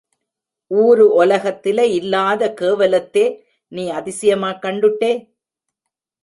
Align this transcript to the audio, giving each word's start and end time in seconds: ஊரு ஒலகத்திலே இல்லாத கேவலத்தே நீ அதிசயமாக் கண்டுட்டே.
ஊரு 0.67 1.05
ஒலகத்திலே 1.19 1.85
இல்லாத 1.91 2.53
கேவலத்தே 2.61 3.25
நீ 3.67 3.91
அதிசயமாக் 3.91 4.61
கண்டுட்டே. 4.61 5.11